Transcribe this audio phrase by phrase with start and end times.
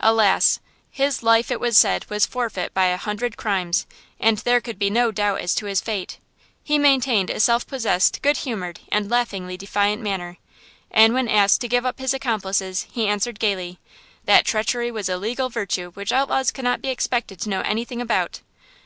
[0.00, 0.60] Alas!
[0.90, 3.84] his life, it was said, was forfeit by a hundred crimes,
[4.18, 6.16] and there could be no doubt as to his fate.
[6.62, 10.38] He maintained a self possessed good humored and laughingly defiant manner,
[10.90, 13.78] and when asked to give up his accomplices, he answered gaily:
[14.24, 18.00] That treachery was a legal virtue which outlaws could not be expected to know anything
[18.00, 18.40] about.